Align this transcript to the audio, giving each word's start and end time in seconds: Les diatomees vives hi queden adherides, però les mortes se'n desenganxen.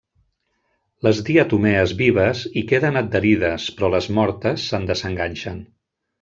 Les 1.07 1.19
diatomees 1.27 1.93
vives 1.99 2.41
hi 2.49 2.63
queden 2.73 2.97
adherides, 3.03 3.67
però 3.77 3.93
les 3.97 4.09
mortes 4.21 4.65
se'n 4.73 4.89
desenganxen. 4.95 5.63